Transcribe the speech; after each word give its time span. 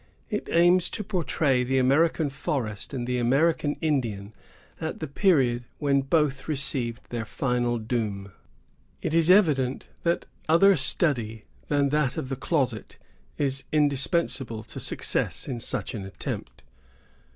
It 0.31 0.49
aims 0.51 0.89
to 0.97 1.03
portray 1.03 1.63
the 1.63 1.77
American 1.77 2.31
forest 2.31 2.91
and 2.91 3.05
the 3.05 3.19
American 3.19 3.75
Indian 3.81 4.33
at 4.79 4.99
the 4.99 5.05
period 5.05 5.65
when 5.77 6.01
both 6.01 6.47
received 6.47 7.01
their 7.09 7.23
final 7.23 7.77
doom. 7.77 8.31
It 9.03 9.13
is 9.13 9.29
evident 9.29 9.89
that 10.01 10.25
other 10.49 10.75
study 10.75 11.45
than 11.67 11.89
that 11.89 12.17
of 12.17 12.29
the 12.29 12.35
closet 12.35 12.97
is 13.37 13.65
indispensable 13.71 14.63
to 14.63 14.79
success 14.79 15.47
in 15.47 15.59
such 15.59 15.93
an 15.93 16.03
attempt. 16.03 16.63